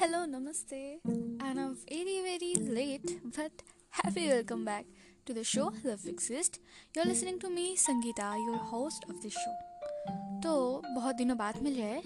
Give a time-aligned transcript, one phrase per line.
[0.00, 1.00] Hello नमस्ते
[1.42, 3.62] I am very very late but
[3.94, 4.94] happy welcome back
[5.26, 6.60] to the show love exist
[6.96, 9.52] you are listening to me Sangeeta your host of this show
[10.40, 12.00] तो बहुत दिनों बाद मिल रहे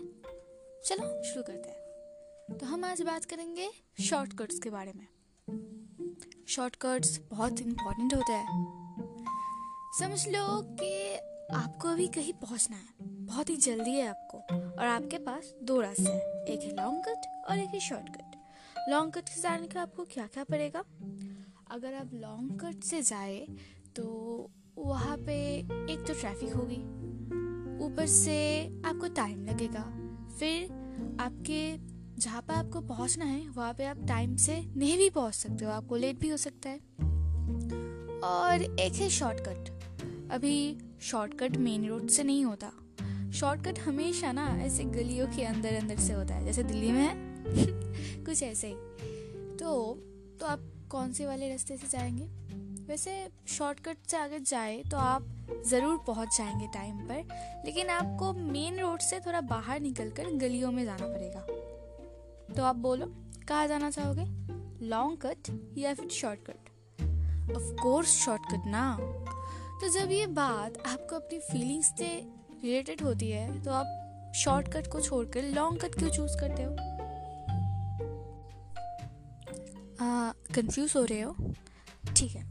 [0.87, 3.71] चलो, शुरू करते हैं। तो हम आज बात करेंगे
[4.03, 5.07] शॉर्टकट्स के बारे में।
[6.49, 8.65] शॉर्टकट्स बहुत इंपॉर्टेंट होता है।
[10.01, 11.17] समझ लो कि
[11.55, 14.39] आपको अभी कहीं पहुँचना है। बहुत ही जल्दी है आपको।
[14.81, 18.89] और आपके पास दो रास्ते हैं। एक है लॉन्ग कट और एक है शॉर्ट कट
[18.89, 20.85] लॉन्ग कट से जाने का आपको क्या क्या पड़ेगा?
[21.71, 23.47] अगर आप लॉन्ग कट से जाए
[23.97, 25.35] तो वहाँ पे
[25.93, 26.81] एक तो ट्रैफ़िक होगी।
[27.85, 28.37] ऊपर से
[28.87, 29.83] आपको टाइम लगेगा।
[30.39, 30.73] फिर
[31.21, 31.77] आपके,
[32.21, 35.71] जहाँ पर आपको पहुँचना है, वहाँ पे आप टाइम से नहीं भी पहुँच सकते हो।
[35.71, 36.79] आपको लेट भी हो सकता है।
[38.25, 42.73] और एक है शॉर्टकट अभी शॉर्टकट मेन रोड से नहीं होता।
[43.35, 47.15] शॉर्टकट हमेशा ना ऐसे गलियों के अंदर अंदर से होता है, जैसे दिल्ली में है।
[48.25, 48.75] कुछ ऐसे ही।
[49.57, 49.99] तो
[50.41, 52.25] तो आप कौन से वाले रास्ते से जाएँगे?
[52.85, 55.27] वैसे शॉर्टकट से आगे जाए तो आप
[55.67, 60.85] ज़रूर पहुँच जाएँगे टाइम पर, लेकिन आपको मेन रोड से थोड़ा बाहर निकलकर गलियों में
[60.85, 61.41] जाना पड़ेगा।
[62.55, 63.07] तो आप बोलो,
[63.49, 64.25] कहाँ जाना चाहोगे?
[64.87, 66.71] लॉन्ग कट या फिर शॉर्टकट
[67.57, 68.99] ऑफ़ कोर्स शॉर्टकट ना।
[69.81, 75.01] तो जब ये बात आपको अपनी फीलिंग्स से रिलेटेड होती है तो आप शॉर्टकट को
[75.01, 76.77] छोड़कर लॉन्ग कट क्यों चूज़ करते हो?
[80.55, 81.37] कंफ्यूज हो रहे हो?
[82.17, 82.43] ठीक है।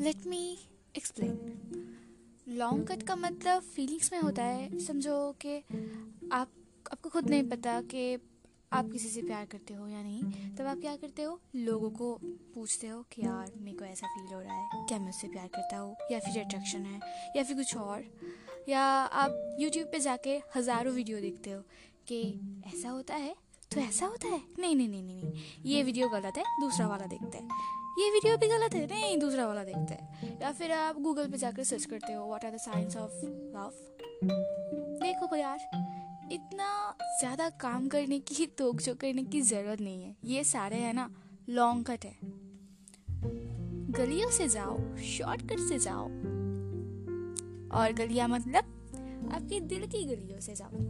[0.00, 0.58] Let me
[0.96, 1.36] explain
[2.48, 5.56] long cut का मतलब फीलिंग्स में होता है, समझो कि
[6.32, 6.48] आप,
[6.92, 8.16] आपको खुद नहीं पता कि
[8.72, 10.22] आप किसी से प्यार करते हो या नहीं,
[10.56, 11.40] तब आप क्या करते हो?
[11.56, 15.08] लोगों को पूछते हो कि यार, मेरे को ऐसा फील हो रहा है। क्या मैं
[15.08, 15.96] उससे प्यार करता हूँ?
[16.12, 17.00] या फिर अट्रैक्शन है?
[17.36, 18.04] या फिर कुछ और?
[18.68, 21.62] या आप यूट्यूब पे जाके हज़ारों वीडियो देखते हो
[22.06, 23.36] कि ऐसा होता है?
[23.74, 24.42] तो ऐसा होता है?
[24.58, 27.48] नहीं नहीं नहीं नहीं नहीं। ये वीडियो गलत है, दूसरा वाला देखते हैं।
[27.98, 28.86] ये वीडियो भी गलत है?
[28.86, 32.44] नहीं, दूसरा वाला देखते हैं। या फिर आप गूगल पे जाकर सर्च करते हो what
[32.44, 33.72] are the science of love
[35.02, 35.58] देखो यार
[36.32, 40.92] इतना ज़्यादा काम करने की, तोक जो करने की ज़रूरत नहीं है। ये सारे है
[40.92, 41.10] ना
[41.48, 42.14] लॉन्ग कट है।
[43.92, 46.06] गलियों से जाओ शॉर्टकट से जाओ।
[47.70, 50.80] और गलियाँ मतलब आपके दिल की गलियों से जाओ।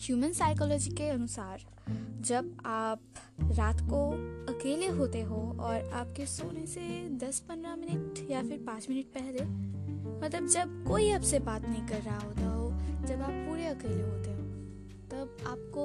[0.00, 1.64] ह्यूमन साइकोलॉजी के अनुसार,
[2.20, 3.00] जब आप
[3.52, 4.08] रात को
[4.52, 6.80] अकेले होते हो और आपके सोने से
[7.18, 9.44] 10-15 मिनट या फिर 5 मिनट पहले
[10.20, 12.70] मतलब जब कोई आपसे बात नहीं कर रहा होता हो,
[13.06, 14.31] जब आप पूरे अकेले होते
[15.22, 15.82] तब आपको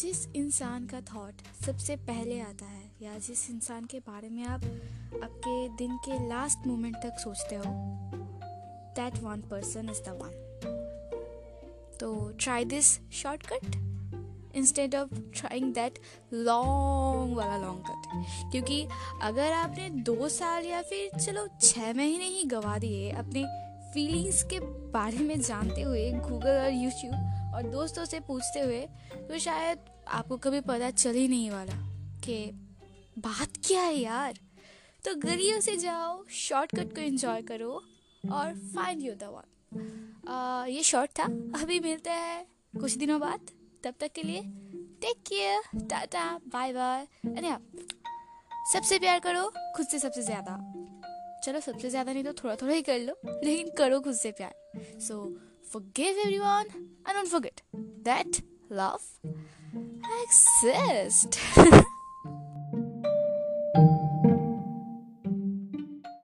[0.00, 4.64] जिस इंसान का थॉट सबसे पहले आता है या जिस इंसान के बारे में आप
[5.22, 7.72] आपके दिन के लास्ट मोमेंट तक सोचते हो
[8.96, 10.36] that one person is the one
[12.00, 13.76] तो try this shortcut
[14.56, 15.98] instead of trying that
[16.32, 18.82] long वाला लॉन्ग कट क्योंकि
[19.22, 23.44] अगर आपने दो साल या फिर चलो छः महीने ही गवा दिए अपने
[23.94, 24.60] फीलिंग्स के
[24.92, 28.80] बारे में जानते हुए गूगल और यूट्यूब और दोस्तों से पूछते हुए
[29.28, 29.78] तो शायद
[30.10, 31.76] आपको कभी पता चल ही नहीं वाला
[32.24, 32.38] कि
[33.18, 34.38] बात क्या है यार।
[35.02, 37.72] तो गलियों से जाओ शॉर्टकट को एंजॉय करो
[38.24, 41.24] और फाइंड यू द वन ये शॉर्ट था।
[41.60, 43.50] अभी मिलते हैं कुछ दिनों बाद।
[43.84, 44.40] तब तक के लिए
[45.02, 47.62] take care tata bye bye अरे आप
[48.72, 50.56] सबसे प्यार करो, खुद से सबसे ज़्यादा।
[51.44, 55.00] चलो, सबसे ज़्यादा नहीं तो थोड़ा थोड़ा ही कर लो, लेकिन करो खुद से प्यार।
[55.00, 55.18] सो
[55.66, 56.66] forgive everyone?
[57.04, 57.62] And don't forget.
[58.02, 58.40] That
[58.70, 59.02] love
[60.22, 61.38] exists